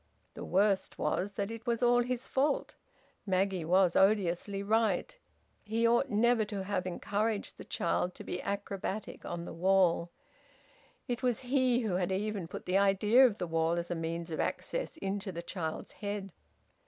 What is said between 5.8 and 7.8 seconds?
ought never to have encouraged the